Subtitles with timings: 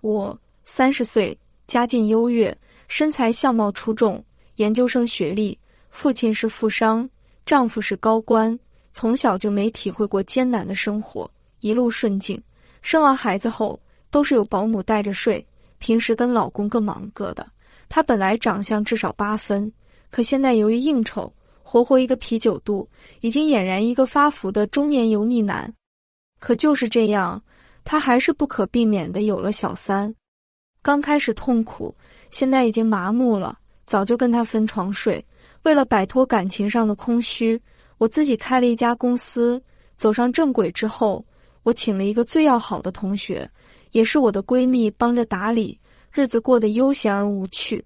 [0.00, 2.56] 我三十岁，家境优越，
[2.86, 4.22] 身材相貌出众，
[4.56, 5.58] 研究生学历，
[5.90, 7.08] 父亲是富商，
[7.44, 8.56] 丈夫是高官，
[8.92, 11.28] 从小就没体会过艰难的生活，
[11.60, 12.40] 一路顺境。
[12.80, 15.44] 生完孩子后，都是有保姆带着睡，
[15.78, 17.44] 平时跟老公各忙各的。
[17.88, 19.70] 他本来长相至少八分，
[20.10, 22.88] 可现在由于应酬，活活一个啤酒肚，
[23.20, 25.72] 已经俨然一个发福的中年油腻男。
[26.38, 27.42] 可就是这样，
[27.90, 30.14] 他还是不可避免的有了小三。
[30.82, 31.96] 刚开始痛苦，
[32.30, 35.24] 现在已经麻木了，早就跟他分床睡。
[35.62, 37.58] 为了摆脱感情上的空虚，
[37.96, 39.58] 我自己开了一家公司。
[39.96, 41.24] 走上正轨之后，
[41.62, 43.50] 我请了一个最要好的同学，
[43.92, 45.80] 也是我的闺蜜，帮着打理，
[46.12, 47.82] 日子过得悠闲而无趣。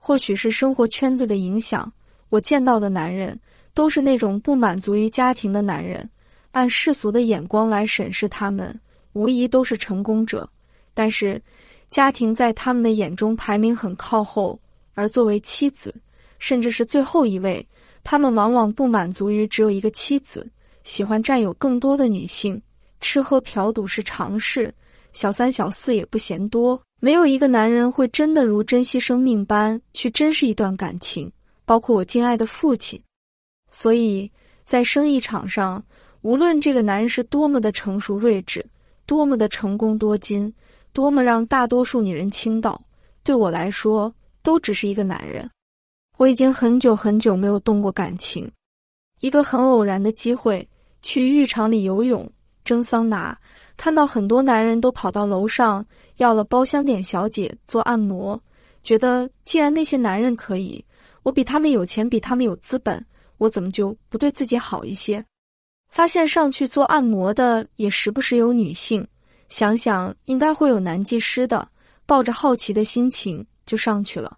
[0.00, 1.92] 或许是生活圈子的影响，
[2.30, 3.38] 我见到的男人
[3.74, 6.08] 都是那种不满足于家庭的男人。
[6.52, 8.80] 按世俗的眼光来审视他们，
[9.16, 10.46] 无疑都是成功者。
[10.92, 11.40] 但是，
[11.88, 14.60] 家庭在他们的眼中排名很靠后，
[14.92, 15.94] 而作为妻子，
[16.38, 17.66] 甚至是最后一位，
[18.04, 20.46] 他们往往不满足于只有一个妻子，
[20.84, 22.60] 喜欢占有更多的女性。
[23.00, 24.72] 吃喝嫖赌是常事，
[25.14, 26.78] 小三小四也不嫌多。
[27.00, 31.32] 没有一个男人会真的如珍惜生命般去珍视一段感情，
[31.64, 33.00] 包括我敬爱的父亲。
[33.70, 34.30] 所以
[34.66, 35.82] 在生意场上。
[36.22, 38.64] 无论这个男人是多么的成熟睿智，
[39.06, 40.52] 多么的成功多金，
[40.92, 42.80] 多么让大多数女人倾倒，
[43.22, 44.12] 对我来说
[44.42, 45.48] 都只是一个男人。
[46.18, 48.50] 我已经很久很久没有动过感情。
[49.20, 50.68] 一个很偶然的机会，
[51.00, 52.30] 去浴场里游泳、
[52.64, 53.38] 蒸桑拿，
[53.76, 55.84] 看到很多男人都跑到楼上
[56.16, 58.38] 要了包厢点小姐做按摩，
[58.82, 60.84] 觉得既然那些男人可以，
[61.22, 63.04] 我比他们有钱，比他们有资本，
[63.38, 65.24] 我怎么就不对自己好一些？
[65.96, 69.08] 发现上去做按摩的也时不时有女性，
[69.48, 71.66] 想想应该会有男技师的，
[72.04, 74.36] 抱着好奇的心情就上去了。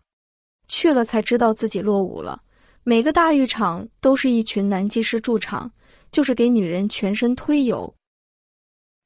[0.68, 2.40] 去了才知道自己落伍了。
[2.84, 5.68] 每个大浴场都是一群男技师驻场，
[6.12, 7.92] 就是给女人全身推油。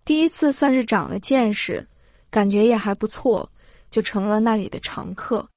[0.04, 1.88] 第一次算是长了见识，
[2.28, 3.50] 感觉也还不错，
[3.90, 5.48] 就成了那里的常客。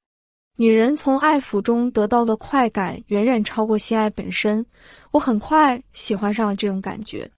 [0.57, 4.65] 女人从爱抚中得到的快感远远超过性爱本身，
[5.11, 7.29] 我很快喜欢上了这种感觉。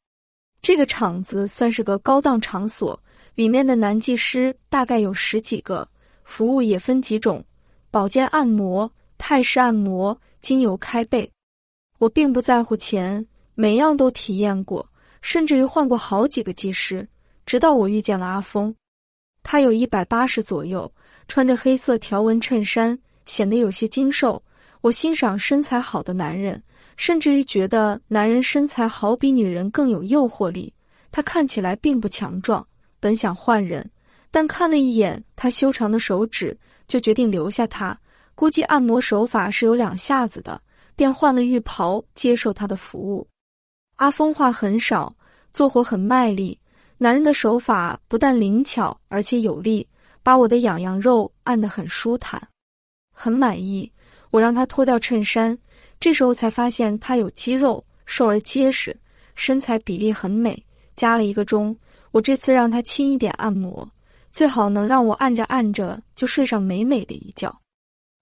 [0.62, 3.00] 这个场子算是个高档场所，
[3.34, 5.88] 里面的男技师大概有十几个，
[6.24, 7.44] 服务也分几种：
[7.90, 11.28] 保健按摩、泰式按摩、精油开背。
[11.98, 14.88] 我并不在乎钱，每样都体验过，
[15.24, 17.08] 甚至于换过好几个技师，
[17.48, 18.76] 直到我遇见了阿峰。
[19.42, 20.92] 他有一百八十左右，
[21.28, 22.96] 穿着黑色条纹衬衫。
[23.28, 24.42] 显得有些精瘦。
[24.82, 26.60] 我欣赏身材好的男人，
[26.96, 30.74] 甚至于觉得男人身材好比女人更有诱惑力。
[31.12, 32.66] 他看起来并不强壮，
[33.00, 33.88] 本想换人，
[34.32, 37.98] 但看了一眼他修长的手指，就决定留下他。
[38.36, 40.62] 估计按摩手法是有两下子的，
[40.96, 43.28] 便换了浴袍接受他的服务。
[43.96, 45.16] 阿峰话很少，
[45.54, 46.58] 做活很卖力。
[47.00, 49.88] 男人的手法不但灵巧，而且有力，
[50.22, 52.48] 把我的痒痒肉按得很舒坦。
[53.20, 53.92] 很满意，
[54.30, 55.58] 我让他脱掉衬衫，
[56.00, 58.96] 这时候才发现他有肌肉，瘦而结实，
[59.34, 60.64] 身材比例很美。
[60.96, 61.76] 加了一个钟，
[62.12, 63.90] 我这次让他轻一点按摩，
[64.32, 67.52] 最好能让我按着按着就睡上美美的一觉。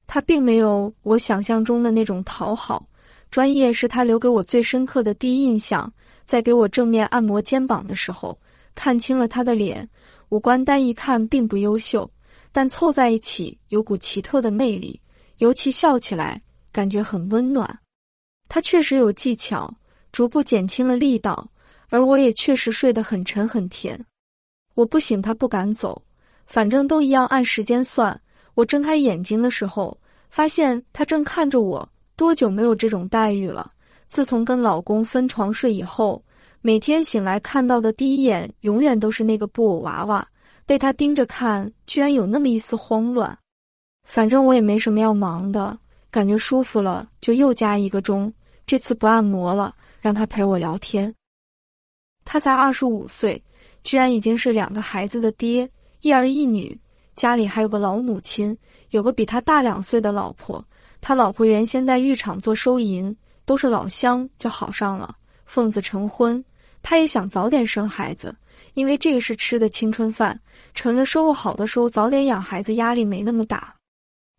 [0.08, 2.88] 他并没有我想象中的那种讨好，
[3.30, 5.92] 专业是他留给我最深刻的第一印象。
[6.26, 8.40] 在给我正面按摩肩膀的时候，
[8.74, 9.88] 看清了他的脸，
[10.30, 12.10] 五官单一看并不优秀。
[12.56, 14.98] 但凑在一起有股奇特的魅力，
[15.40, 17.68] 尤其笑起来感觉很温暖。
[18.48, 19.70] 他确实有技巧，
[20.14, 21.46] 逐步减轻了力道，
[21.90, 24.00] 而我也确实睡得很沉很甜。
[24.74, 26.02] 我不醒，他不敢走，
[26.46, 28.18] 反正都一样，按时间算。
[28.54, 30.00] 我睁开眼睛的时候，
[30.30, 31.86] 发现他正看着我。
[32.16, 33.70] 多久没有这种待遇了？
[34.08, 36.24] 自从跟老公分床睡以后，
[36.62, 40.26] 每天醒来看到的第一眼，永远都是那个布偶娃娃。
[40.66, 43.38] 被他盯着看，居然有那么一丝慌乱。
[44.04, 45.78] 反正我也没什么要忙的，
[46.12, 48.32] 感觉舒服了就又加一个钟。
[48.66, 51.14] 这次不按摩了，让他陪我聊天。
[52.24, 53.42] 他才二十五岁，
[53.84, 55.70] 居然已经是两个孩子的爹，
[56.02, 56.76] 一儿一女，
[57.16, 58.58] 家里还有个老母亲，
[58.90, 60.64] 有个比他大两岁的老婆。
[61.00, 63.16] 他老婆原先在浴场做收银，
[63.46, 65.16] 都是老乡就好上了，
[65.46, 66.44] 奉子成婚。
[66.82, 68.36] 他也想早点生孩子。
[68.74, 70.40] 因为这个是吃的青春饭，
[70.74, 73.76] 趁着收入好的时候早点养孩子，压力没那么大。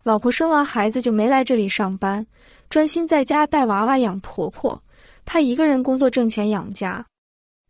[0.02, 2.24] 老婆生完孩子就没来这里上班，
[2.68, 4.80] 专心在家带娃娃养婆婆。
[5.24, 7.04] 他一个人工作挣钱养家。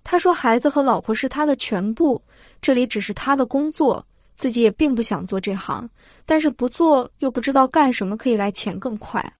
[0.04, 2.22] 他说孩子和老婆是他的全部，
[2.60, 4.06] 这里只是他的工作，
[4.36, 5.88] 自己也并不想做这行，
[6.26, 9.32] 但是不做又不知道干什么可以来钱更快。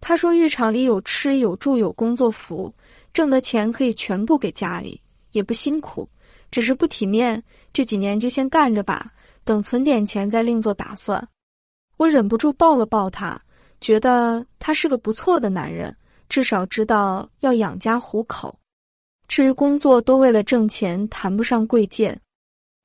[0.00, 2.74] 他说浴场里有吃有住有工作服，
[3.12, 5.00] 挣的钱可以全部给家里，
[5.30, 6.06] 也不辛苦，
[6.54, 7.42] 只是不体面。
[7.72, 9.12] 这几年就先干着吧，
[9.42, 11.28] 等存点钱再另做打算。
[11.96, 13.36] 我忍不住抱了抱他，
[13.80, 15.92] 觉得他是个不错的男人，
[16.28, 18.56] 至少知道要养家糊口。
[19.26, 22.16] 至于工作，都为了挣钱，谈不上贵贱，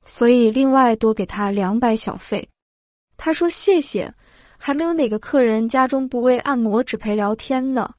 [0.03, 2.49] 所以另外多给他两百小费。
[3.17, 4.11] 他说谢谢，
[4.57, 7.93] 还没有哪个客人家中不为按摩，只陪聊天呢。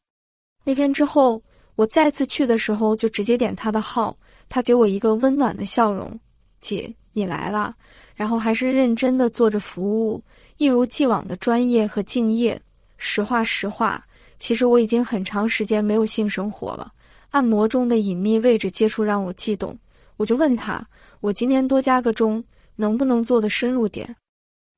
[0.65, 1.41] 那天之后，
[1.77, 4.19] 我再次去的时候就直接点他的号，
[4.51, 6.21] 他给我一个温暖的笑容
[6.61, 7.75] ：“姐，你来了。”
[8.15, 10.23] 然后还是认真的做着服务，
[10.59, 12.61] 一如既往的专业和敬业。
[12.99, 14.05] 实话实话，
[14.39, 16.93] 其实我已经很长时间没有性生活了。
[17.31, 19.75] 按摩中的隐秘位置接触让我悸动，
[20.19, 20.87] 我就问他
[21.21, 22.45] ：“我今天多加个钟，
[22.77, 24.15] 能不能做的深入点？”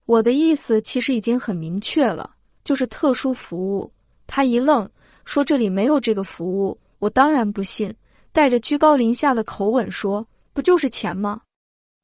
[0.06, 2.30] 我的意思其实已经很明确了，
[2.62, 3.90] 就是特殊服务。
[4.26, 4.88] 他一愣，
[5.24, 7.92] 说：“这里没有这个服务。”我当然不信，
[8.32, 11.40] 带着居高临下的口吻说：“不就是钱吗？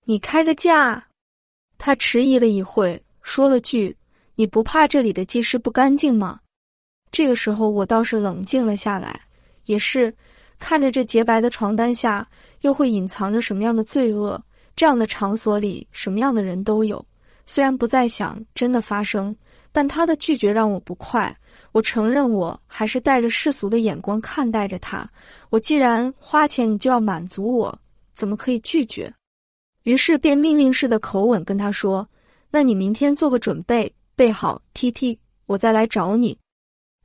[0.05, 1.03] 你开个价。”
[1.79, 3.97] 他迟疑了一会，说了句
[4.37, 6.39] ：“你不怕这里的技师不干净吗？”
[7.11, 9.21] 这个时候我倒是冷静了下来，
[9.65, 10.15] 也是。
[10.59, 12.29] 看着这洁白的床单下，
[12.63, 14.43] 又会隐藏着什么样的罪恶？
[14.75, 17.05] 这样的场所里，什么样的人都有。
[17.47, 19.35] 虽然不再想真的发生，
[19.71, 21.33] 但他的拒绝让我不快。
[21.79, 25.09] 我承认，我还是带着世俗的眼光看待着他。
[25.49, 27.79] 我既然花钱，你就要满足我，
[28.17, 29.15] 怎么可以拒绝？
[29.85, 32.05] 于是便命令式的口吻跟他说
[32.51, 35.17] ：“那你明天做个准备，备好 T T，
[35.47, 36.37] 我再来找你。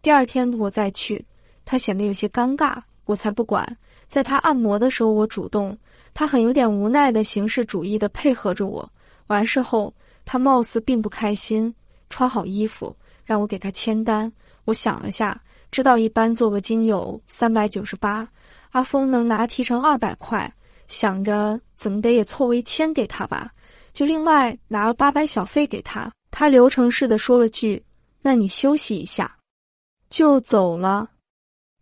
[0.02, 1.24] 第二天我再去。”
[1.64, 2.82] 他显得有些尴尬。
[3.06, 3.64] 我才不管，
[4.08, 5.78] 在他按摩的时候我主动，
[6.16, 8.92] 他很有点无奈的形式主义的配合着我。
[9.28, 9.94] 完事后，
[10.26, 11.72] 他貌似并不开心，
[12.10, 14.32] 穿好衣服让我给他签单。
[14.66, 15.42] 我想了下，
[15.72, 18.28] 知道一般做个精油三百九十八，
[18.72, 20.52] 阿峰能拿提成二百块，
[20.88, 23.52] 想着怎么得也凑为签给他吧，
[23.94, 26.12] 就另外拿了八百小费给他。
[26.32, 27.84] 他流程式的说了句
[28.22, 29.38] ：“那你休息一下，
[30.10, 31.10] 就走了。”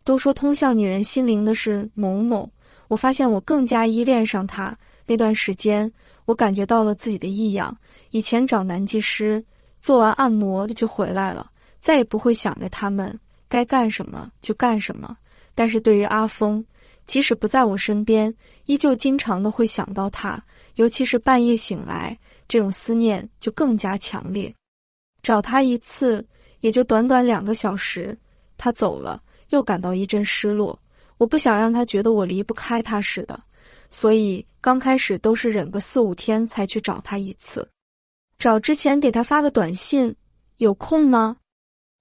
[0.04, 2.50] 都说通向女人心灵的是某某，
[2.88, 4.76] 我发现我更加依恋上他。
[5.06, 5.90] 那段时间，
[6.24, 7.76] 我感觉到了自己的异样。
[8.10, 9.44] 以前找男技师
[9.82, 11.50] 做完按摩就回来了，
[11.80, 13.18] 再也不会想着他们
[13.48, 15.14] 该干什么就干什么。
[15.54, 16.64] 但是对于阿峰，
[17.06, 18.34] 即使不在我身边，
[18.64, 20.42] 依旧经常的会想到他，
[20.76, 22.18] 尤其是半夜醒来，
[22.48, 24.54] 这种思念就更加强烈。
[25.22, 26.26] 找他一次
[26.60, 28.16] 也就短短两个小时，
[28.56, 29.20] 他走了。
[29.50, 30.78] 又感到一阵失落，
[31.18, 33.38] 我不想让他觉得我离不开他似的，
[33.90, 37.68] 所以刚开始都是忍个四五天才去找他一次。
[38.42, 40.12] 找之前给他发个短信
[40.58, 41.36] ：“有空吗？”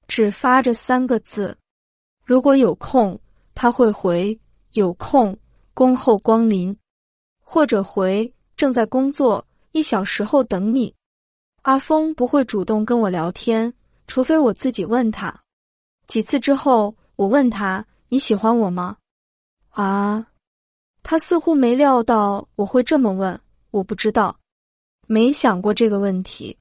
[0.09, 1.55] 只发这三个字。
[2.25, 3.21] 如果有空，
[3.53, 4.35] 他会回
[4.73, 5.37] “有空，
[5.75, 6.75] 恭候光临”，
[7.45, 10.91] 或者回“正在工作，一小时后等你”。
[11.61, 13.71] 阿峰不会主动跟我聊天，
[14.07, 15.43] 除非我自己问他。
[16.07, 16.95] 几次之后。
[17.17, 18.97] 我问他：“你喜欢我吗？”
[19.69, 20.25] 啊，
[21.03, 23.39] 他似乎没料到我会这么问。
[23.69, 24.35] 我不知道，
[25.11, 26.57] 没想过这个问题。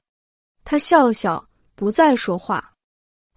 [0.64, 2.72] 他笑笑，不再说话。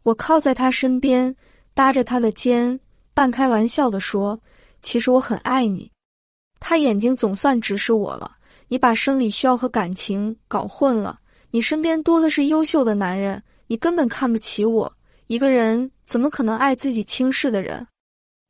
[0.01, 1.35] 我靠在他身边，
[1.75, 2.79] 搭着他的肩，
[3.13, 4.41] 半开玩笑的说
[4.81, 5.91] ：“其实我很爱你。”
[6.59, 8.37] 他眼睛总算直视我了。
[8.67, 11.19] 你把生理需要和感情搞混了。
[11.51, 14.91] 你身边多的是优秀的男人，你根本看不起我
[15.27, 15.91] 一个人。
[16.05, 17.85] 怎么可能爱自己轻视的人？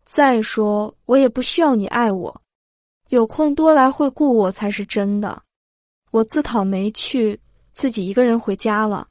[0.06, 2.42] 再说，我也不需要你爱我，
[3.10, 5.44] 有空多来会顾我才是真的。
[6.14, 7.40] 我自讨没趣，
[7.74, 9.08] 自己一个人回家了。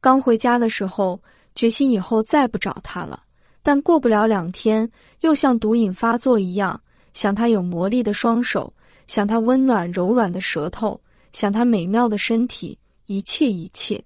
[0.00, 1.20] 刚回家的时候，
[1.52, 3.24] 决心以后再不找他了。
[3.60, 4.88] 但过不了两天，
[5.22, 6.80] 又像毒瘾发作一样，
[7.12, 8.72] 想他有魔力的双手，
[9.08, 11.00] 想他温暖柔软的舌头，
[11.32, 14.00] 想他美妙的身体，一切一切，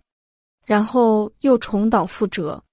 [0.65, 2.65] 然后又重蹈覆辙。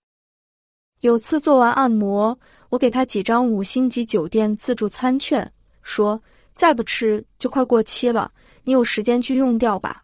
[1.01, 2.39] 有次做完按摩，
[2.69, 5.51] 我给他几张五星级酒店自助餐券，
[5.81, 6.17] 说
[6.53, 8.31] 再不吃就快过期了，
[8.69, 10.03] 你有时间去用掉吧。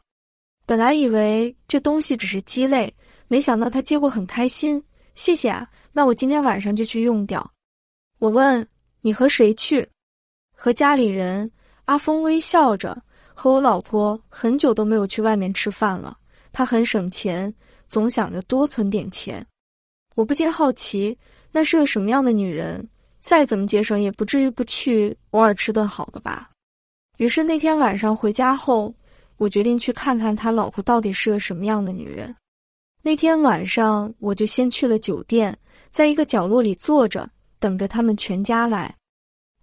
[0.66, 2.92] 本来以为这东西只是鸡肋，
[3.28, 7.48] 没想到他接过很开心，谢谢啊，那我今天晚上就去用掉。
[8.18, 8.68] 我问
[9.02, 9.88] 你和谁去？
[10.52, 11.52] 和家里人。
[11.86, 13.00] 阿峰微笑着，
[13.36, 16.18] 和我老婆很久都没有去外面吃饭了。
[16.52, 17.54] 他很省钱，
[17.88, 19.46] 总想着多存点钱。
[20.16, 21.16] 我不禁好奇，
[21.52, 22.90] 那是个什么样的女人？
[23.22, 26.50] 再怎么节省，也不至于不去偶尔吃顿好的吧。
[27.18, 28.94] 于是那天晚上回家后，
[29.38, 32.36] 我决定去看看他老婆到底是个什么样的女人。
[33.02, 35.58] 那天晚上，我就先去了酒店，
[35.92, 37.30] 在一个角落里坐着，
[37.60, 38.94] 等着他们全家来。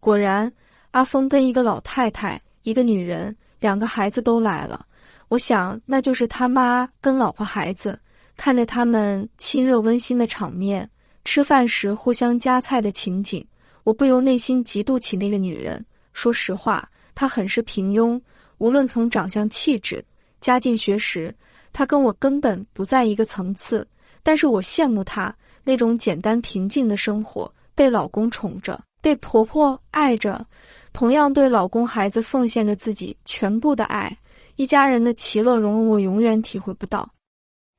[0.01, 0.53] 果然，
[0.93, 4.87] 阿峰跟一个老太太、一个女人、两个孩子都来了。
[5.29, 7.99] 我想，那就是他妈跟老婆孩子。
[8.35, 10.89] 看着他们亲热温馨的场面，
[11.25, 13.47] 吃饭时互相夹菜的情景，
[13.85, 15.85] 我不由内心嫉妒起那个女人。
[16.13, 18.21] 说实话，她很是平庸，
[18.59, 20.05] 无论从长相、气质、
[20.41, 21.35] 家境、学识，
[21.73, 23.87] 她跟我根本不在一个层次。
[24.23, 30.47] 但是我羡慕她那种简单平静的生活，被老公宠着，被婆婆爱着，
[30.93, 34.17] 同样对老公、孩子奉献着自己全部的爱，
[34.57, 37.09] 一家人的其乐融融，我永远体会不到。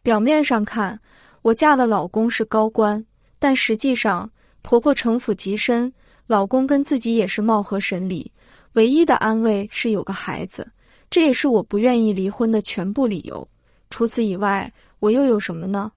[0.01, 0.99] 表面上看，
[1.41, 3.05] 我嫁的老公是高官，
[3.39, 4.29] 但实际上
[4.61, 5.93] 婆婆城府极深，
[6.27, 8.29] 老公跟自己也是貌合神离。
[8.73, 10.69] 唯一的安慰是有个孩子，
[11.09, 13.47] 这也是我不愿意离婚的全部理由。
[13.89, 15.91] 除此以外，我又有什么呢？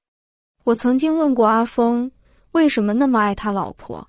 [0.64, 2.10] 我曾经问过阿峰，
[2.52, 4.06] 为什么那么爱他老婆？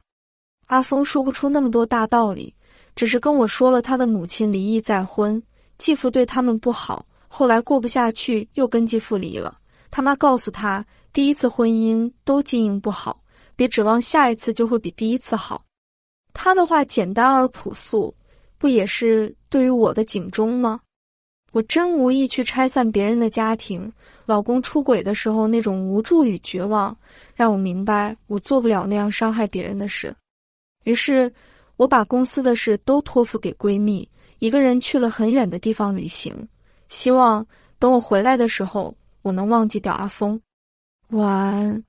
[0.66, 2.54] 阿峰说不出那么多大道理，
[2.96, 5.42] 只是跟我说了他的母亲离异再婚，
[5.78, 9.58] 继父对他们不好，后来过不下去，又跟继父离了。
[9.90, 13.24] 他妈告诉他，第一次婚姻都经营不好，
[13.56, 15.64] 别指望下一次就会比第一次好。
[16.34, 18.14] 他的话简单而朴素，
[18.58, 20.80] 不也是对于我的警钟吗？
[21.52, 23.92] 我真无意去拆散别人的家庭。
[24.26, 26.96] 老公出轨的时候那种无助与绝望，
[27.34, 30.16] 让我明白我做不了那样伤害别人的事。
[30.84, 31.32] 于是，
[31.78, 34.08] 我把公司的事都托付给闺蜜，
[34.40, 36.36] 一个人去了很远的地方旅行，
[36.90, 37.46] 希望
[37.80, 38.96] 等我回来的时候。
[39.24, 40.40] 我能忘记掉阿峰，
[41.10, 41.87] 晚安。